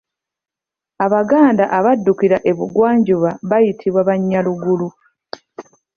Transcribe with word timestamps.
Abaganda 1.05 1.63
abaddukira 1.77 2.37
e 2.49 2.51
bugwanjuba 2.57 3.29
baayitibwa 3.49 4.01
Banyaruguru. 4.09 4.87